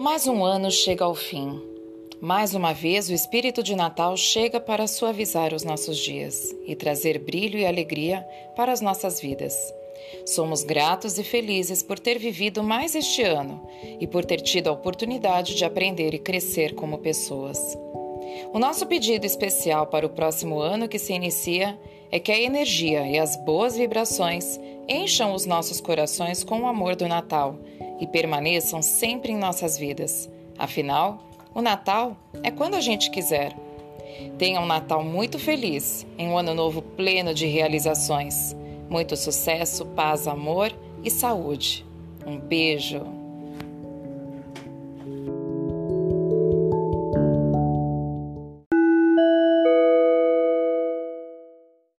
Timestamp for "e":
6.66-6.74, 7.58-7.66, 11.18-11.22, 14.00-14.06, 16.14-16.18, 23.06-23.18, 28.00-28.06, 41.04-41.10